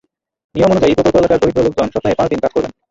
[0.55, 2.71] নিয়ম অনুযায়ী, প্রকল্প এলাকার দরিদ্র লোকজন সপ্তাহে পাঁচ দিন কাজ করবেন।